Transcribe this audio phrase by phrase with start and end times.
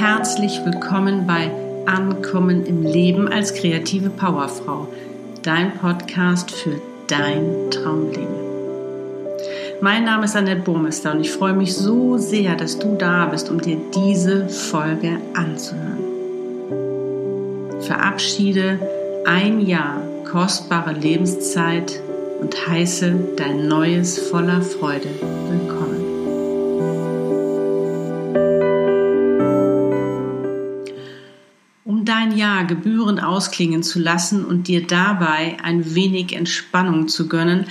[0.00, 1.50] herzlich willkommen bei
[1.84, 4.88] Ankommen im Leben als kreative Powerfrau,
[5.42, 8.34] dein Podcast für dein Traumleben.
[9.82, 13.50] Mein Name ist Annette Burmester und ich freue mich so sehr, dass du da bist,
[13.50, 15.98] um dir diese Folge anzuhören.
[17.82, 18.78] Verabschiede
[19.26, 22.00] ein Jahr kostbare Lebenszeit
[22.40, 25.10] und heiße dein neues voller Freude
[25.50, 25.99] willkommen.
[32.50, 37.66] Jahr gebührend ausklingen zu lassen und dir dabei ein wenig Entspannung zu gönnen,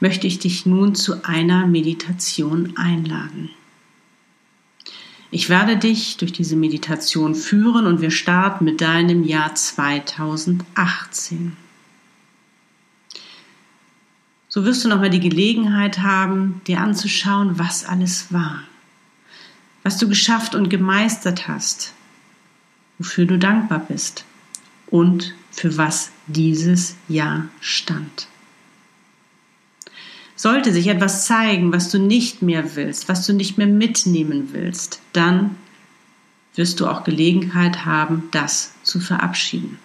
[0.00, 3.50] möchte ich dich nun zu einer Meditation einladen.
[5.30, 11.56] Ich werde dich durch diese Meditation führen und wir starten mit deinem Jahr 2018.
[14.48, 18.60] So wirst du nochmal die Gelegenheit haben, dir anzuschauen, was alles war,
[19.82, 21.94] was du geschafft und gemeistert hast,
[22.98, 24.24] wofür du dankbar bist
[24.86, 28.28] und für was dieses Jahr stand.
[30.36, 35.00] Sollte sich etwas zeigen, was du nicht mehr willst, was du nicht mehr mitnehmen willst,
[35.12, 35.56] dann
[36.54, 39.78] wirst du auch Gelegenheit haben, das zu verabschieden.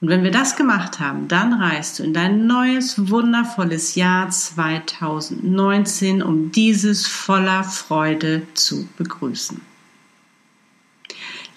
[0.00, 6.22] Und wenn wir das gemacht haben, dann reist du in dein neues, wundervolles Jahr 2019,
[6.22, 9.60] um dieses voller Freude zu begrüßen.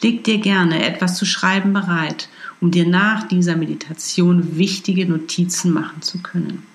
[0.01, 2.29] Leg dir gerne etwas zu schreiben bereit,
[2.61, 6.65] um dir nach dieser Meditation wichtige Notizen machen zu können.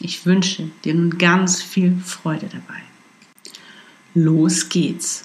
[0.00, 2.82] Ich wünsche dir nun ganz viel Freude dabei.
[4.14, 5.24] Los geht's!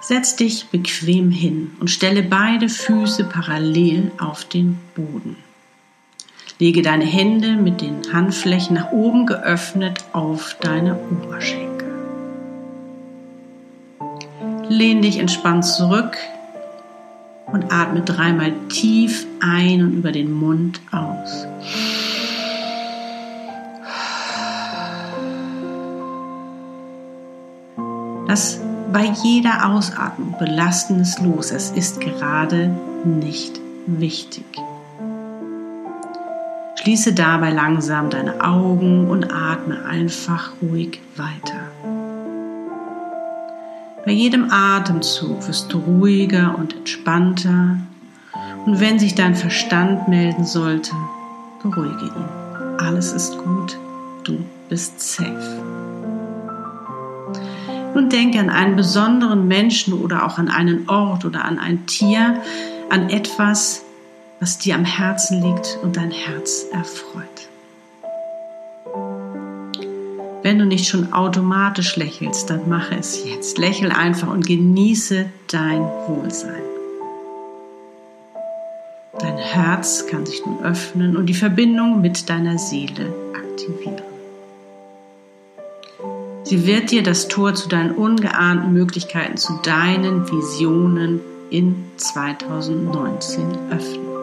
[0.00, 5.36] Setz dich bequem hin und stelle beide Füße parallel auf den Boden.
[6.58, 11.73] Lege deine Hände mit den Handflächen nach oben geöffnet auf deine Oberschenkel.
[14.68, 16.16] Lehn dich entspannt zurück
[17.46, 21.46] und atme dreimal tief ein und über den Mund aus.
[28.26, 28.60] Lass
[28.92, 31.50] bei jeder Ausatmung Belastendes los.
[31.50, 32.74] Es ist gerade
[33.04, 34.44] nicht wichtig.
[36.76, 41.93] Schließe dabei langsam deine Augen und atme einfach ruhig weiter.
[44.04, 47.78] Bei jedem Atemzug wirst du ruhiger und entspannter
[48.66, 50.92] und wenn sich dein Verstand melden sollte,
[51.62, 52.78] beruhige ihn.
[52.78, 53.78] Alles ist gut,
[54.24, 55.62] du bist safe.
[57.94, 62.42] Nun denke an einen besonderen Menschen oder auch an einen Ort oder an ein Tier,
[62.90, 63.84] an etwas,
[64.38, 67.48] was dir am Herzen liegt und dein Herz erfreut.
[70.44, 73.56] Wenn du nicht schon automatisch lächelst, dann mache es jetzt.
[73.56, 76.60] Lächel einfach und genieße dein Wohlsein.
[79.18, 84.02] Dein Herz kann sich nun öffnen und die Verbindung mit deiner Seele aktivieren.
[86.42, 94.13] Sie wird dir das Tor zu deinen ungeahnten Möglichkeiten, zu deinen Visionen in 2019 öffnen.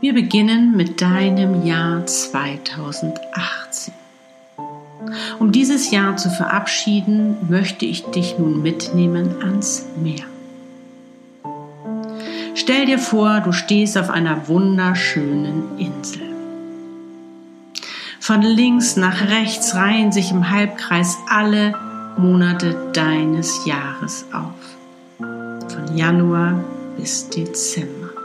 [0.00, 3.92] Wir beginnen mit deinem Jahr 2018.
[5.40, 10.24] Um dieses Jahr zu verabschieden, möchte ich dich nun mitnehmen ans Meer.
[12.54, 16.22] Stell dir vor, du stehst auf einer wunderschönen Insel.
[18.20, 21.74] Von links nach rechts reihen sich im Halbkreis alle
[22.16, 24.52] Monate deines Jahres auf.
[25.18, 26.62] Von Januar
[26.96, 28.17] bis Dezember.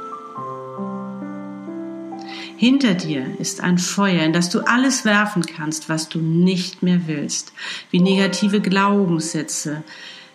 [2.58, 7.08] Hinter dir ist ein Feuer, in das du alles werfen kannst, was du nicht mehr
[7.08, 7.52] willst,
[7.90, 9.84] wie negative Glaubenssätze,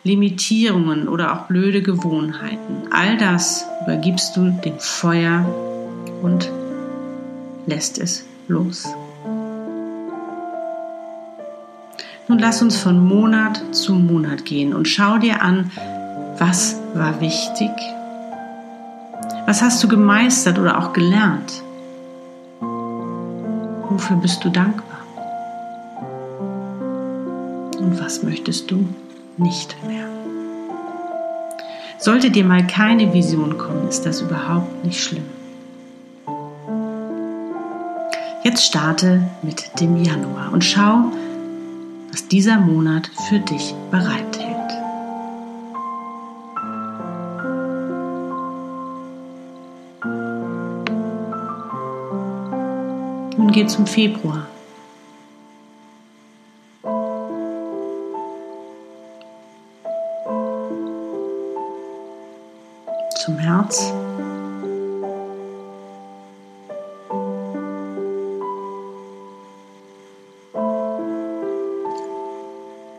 [0.05, 2.89] Limitierungen oder auch blöde Gewohnheiten.
[2.91, 5.47] All das übergibst du dem Feuer
[6.23, 6.51] und
[7.67, 8.87] lässt es los.
[12.27, 15.71] Nun lass uns von Monat zu Monat gehen und schau dir an,
[16.39, 17.71] was war wichtig?
[19.47, 21.63] Was hast du gemeistert oder auch gelernt?
[23.99, 25.01] Wofür bist du dankbar?
[27.81, 28.89] Und was möchtest du
[29.39, 30.07] nicht mehr?
[31.99, 35.25] Sollte dir mal keine Vision kommen, ist das überhaupt nicht schlimm.
[38.45, 41.07] Jetzt starte mit dem Januar und schau,
[42.13, 44.58] was dieser Monat für dich bereithält.
[53.49, 54.47] Nun geht's um Februar.
[63.17, 63.91] Zum März.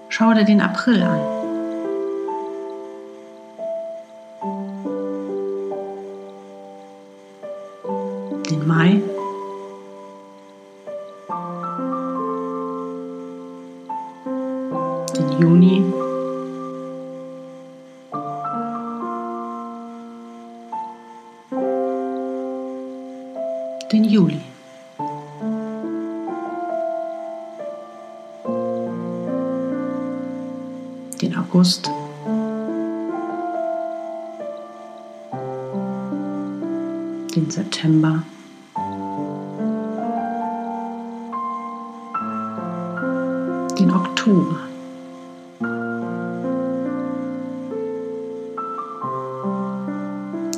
[0.09, 1.38] Schau dir den April an.
[23.91, 24.41] Den Juli.
[31.21, 31.91] den August.
[37.35, 38.23] Den September.
[43.77, 44.59] Den Oktober.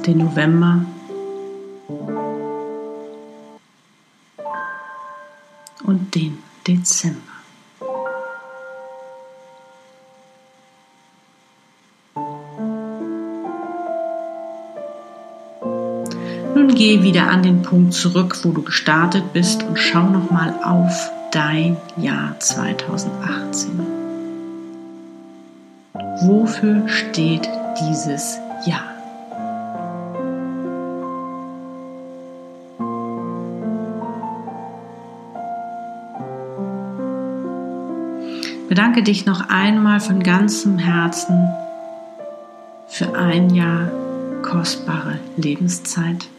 [0.06, 0.82] Den November.
[6.92, 7.22] Dezember.
[16.54, 21.10] Nun geh wieder an den Punkt zurück, wo du gestartet bist und schau nochmal auf
[21.32, 23.80] dein Jahr 2018.
[26.24, 27.48] Wofür steht
[27.80, 28.91] dieses Jahr?
[38.72, 41.54] Bedanke dich noch einmal von ganzem Herzen
[42.88, 43.92] für ein Jahr
[44.44, 46.30] kostbare Lebenszeit.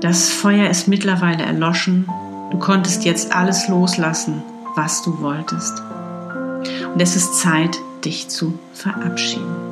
[0.00, 2.08] Das Feuer ist mittlerweile erloschen.
[2.50, 4.42] Du konntest jetzt alles loslassen,
[4.74, 5.82] was du wolltest.
[6.94, 7.76] Und es ist Zeit,
[8.06, 9.63] dich zu verabschieden.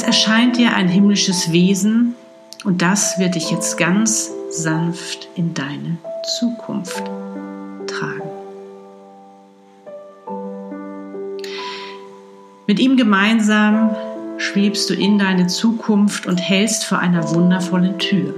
[0.00, 2.14] Es erscheint dir ein himmlisches Wesen
[2.64, 5.98] und das wird dich jetzt ganz sanft in deine
[6.38, 7.04] Zukunft
[7.86, 8.22] tragen.
[12.66, 13.94] Mit ihm gemeinsam
[14.38, 18.32] schwebst du in deine Zukunft und hältst vor einer wundervollen Tür.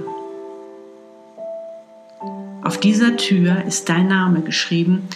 [2.61, 5.07] Auf dieser Tür ist dein Name geschrieben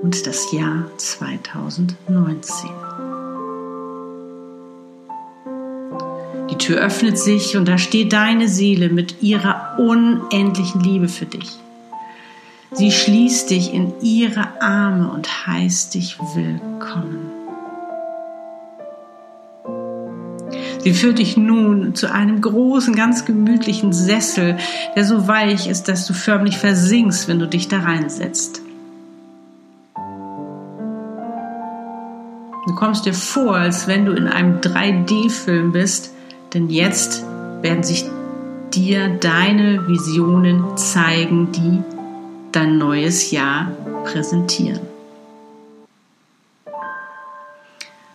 [0.00, 2.70] und das Jahr 2019.
[6.64, 11.58] Tür öffnet sich und da steht deine Seele mit ihrer unendlichen Liebe für dich.
[12.72, 17.30] Sie schließt dich in ihre Arme und heißt dich willkommen.
[20.78, 24.56] Sie führt dich nun zu einem großen, ganz gemütlichen Sessel,
[24.96, 28.62] der so weich ist, dass du förmlich versinkst, wenn du dich da reinsetzt.
[32.66, 36.13] Du kommst dir vor, als wenn du in einem 3D-Film bist,
[36.54, 37.24] denn jetzt
[37.60, 38.04] werden sich
[38.72, 41.82] dir deine Visionen zeigen, die
[42.52, 43.72] dein neues Jahr
[44.04, 44.80] präsentieren.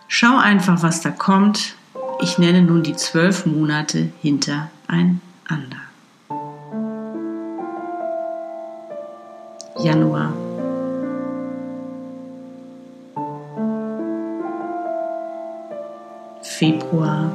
[0.08, 1.76] Schau einfach, was da kommt
[2.22, 5.20] ich nenne nun die zwölf Monate hintereinander.
[9.78, 10.34] Januar.
[16.42, 17.32] Februar.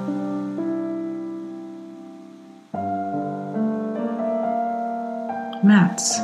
[5.65, 6.21] März.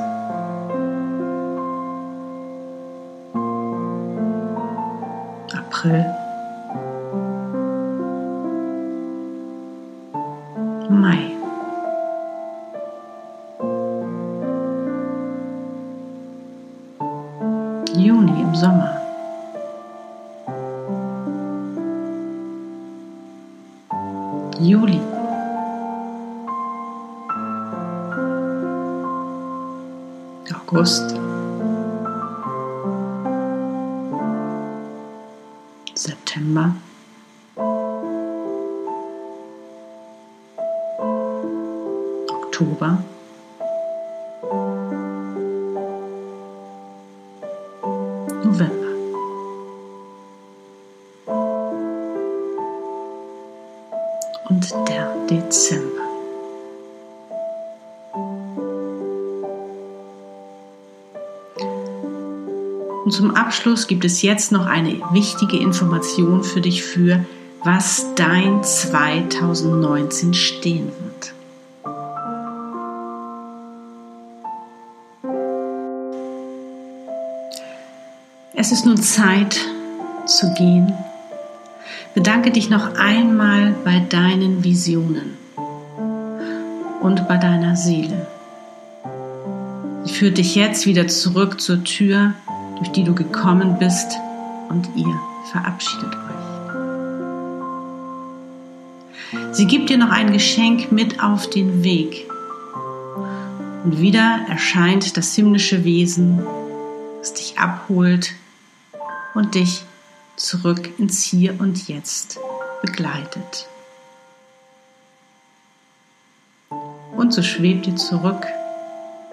[5.58, 6.06] April.
[10.90, 11.32] Mai.
[17.96, 19.02] Juni im Sommer.
[24.60, 25.21] Juli.
[30.74, 31.18] August.
[35.96, 36.74] September.
[42.30, 43.04] Oktober.
[48.46, 48.92] November.
[54.48, 55.91] Und der Dezember.
[63.12, 67.26] Und zum Abschluss gibt es jetzt noch eine wichtige Information für dich für,
[67.62, 71.34] was dein 2019 stehen wird.
[78.56, 79.60] Es ist nun Zeit
[80.26, 80.94] zu gehen.
[82.14, 85.38] Bedanke dich noch einmal bei deinen Visionen
[87.02, 88.26] und bei deiner Seele.
[90.06, 92.36] Sie führt dich jetzt wieder zurück zur Tür,
[92.82, 94.18] durch die du gekommen bist
[94.70, 95.14] und ihr
[95.52, 96.32] verabschiedet euch.
[99.56, 102.28] Sie gibt dir noch ein Geschenk mit auf den Weg.
[103.84, 106.44] Und wieder erscheint das himmlische Wesen,
[107.20, 108.34] das dich abholt
[109.36, 109.84] und dich
[110.36, 112.40] zurück ins Hier und Jetzt
[112.82, 113.68] begleitet.
[117.16, 118.48] Und so schwebt ihr zurück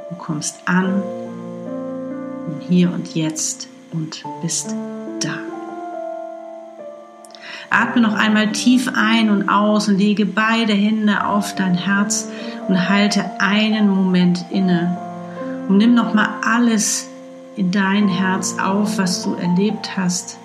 [0.08, 1.02] Du kommst an
[2.48, 4.74] im Hier und Jetzt und bist
[5.20, 5.34] da.
[7.70, 12.28] Atme noch einmal tief ein und aus und lege beide Hände auf dein Herz
[12.66, 14.96] und halte einen Moment inne.
[15.68, 17.08] Und nimm noch mal alles
[17.56, 20.38] in dein Herz auf, was du erlebt hast.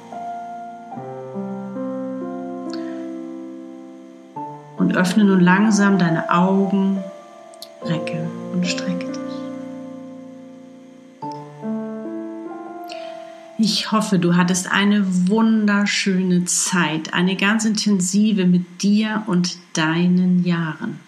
[4.77, 7.01] Und öffne nun langsam deine Augen,
[7.85, 9.12] recke und strecke
[13.59, 20.99] Ich hoffe, du hattest eine wunderschöne Zeit, eine ganz intensive mit dir und deinen Jahren.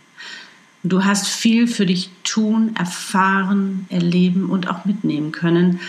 [0.83, 5.79] Du hast viel für dich tun, erfahren, erleben und auch mitnehmen können,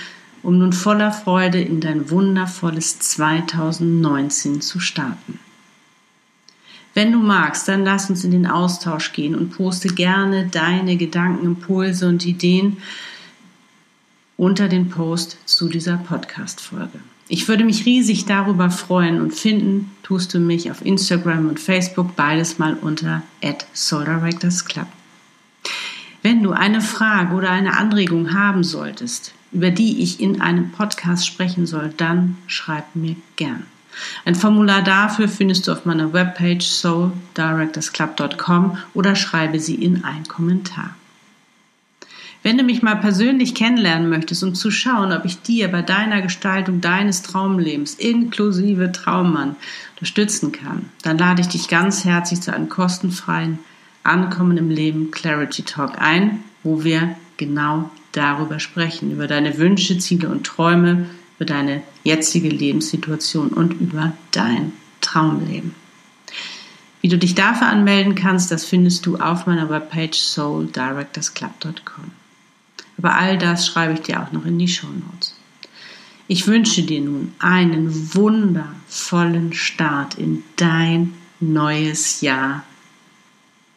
[0.43, 5.39] um nun voller Freude in dein wundervolles 2019 zu starten.
[6.95, 11.45] Wenn du magst, dann lass uns in den Austausch gehen und poste gerne deine Gedanken,
[11.45, 12.79] Impulse und Ideen
[14.37, 17.01] unter den Post zu dieser Podcast-Folge.
[17.29, 22.15] Ich würde mich riesig darüber freuen und finden tust du mich auf Instagram und Facebook
[22.15, 23.23] beides mal unter
[23.73, 24.87] @souldirectorsclub.
[26.23, 31.27] Wenn du eine Frage oder eine Anregung haben solltest, über die ich in einem Podcast
[31.27, 33.65] sprechen soll, dann schreib mir gern.
[34.25, 40.95] Ein Formular dafür findest du auf meiner Webpage souldirectorsclub.com oder schreibe sie in einen Kommentar.
[42.47, 46.23] Wenn du mich mal persönlich kennenlernen möchtest, um zu schauen, ob ich dir bei deiner
[46.23, 49.57] Gestaltung deines Traumlebens inklusive Traummann
[49.97, 53.59] unterstützen kann, dann lade ich dich ganz herzlich zu einem kostenfreien
[54.05, 60.29] Ankommen im Leben Clarity Talk ein, wo wir genau darüber sprechen, über deine Wünsche, Ziele
[60.29, 61.07] und Träume,
[61.41, 65.75] über deine jetzige Lebenssituation und über dein Traumleben.
[67.01, 72.26] Wie du dich dafür anmelden kannst, das findest du auf meiner Webpage souldirectorsclub.com.
[72.99, 75.35] Aber all das schreibe ich dir auch noch in die Show Notes.
[76.29, 82.65] Ich wünsche dir nun einen wundervollen Start in dein neues Jahr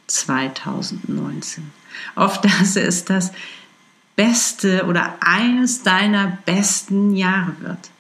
[0.08, 1.72] 2019.
[2.16, 3.32] Auf dass es das
[4.16, 7.92] beste oder eines deiner besten Jahre wird.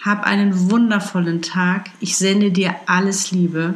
[0.00, 1.90] Hab einen wundervollen Tag.
[2.00, 3.74] Ich sende dir alles Liebe.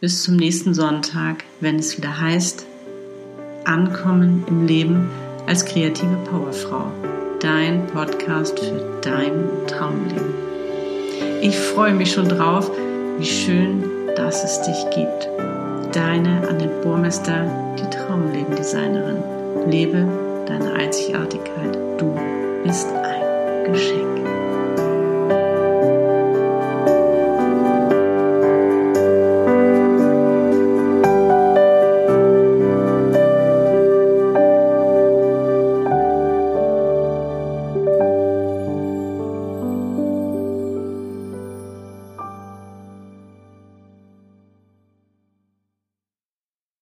[0.00, 2.66] Bis zum nächsten Sonntag, wenn es wieder heißt,
[3.64, 5.10] Ankommen im Leben
[5.46, 6.86] als kreative Powerfrau.
[7.40, 10.34] Dein Podcast für dein Traumleben.
[11.40, 12.70] Ich freue mich schon drauf,
[13.18, 13.82] wie schön,
[14.16, 15.28] dass es dich gibt.
[15.94, 17.46] Deine Annette Bohrmester,
[17.78, 19.22] die Traumlebendesignerin.
[19.68, 20.06] Lebe
[20.46, 21.76] deine Einzigartigkeit.
[21.98, 22.14] Du
[22.64, 24.51] bist ein Geschenk.